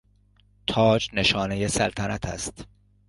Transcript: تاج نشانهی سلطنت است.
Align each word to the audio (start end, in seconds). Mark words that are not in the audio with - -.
تاج 0.67 1.09
نشانهی 1.13 1.67
سلطنت 1.67 2.25
است. 2.25 2.65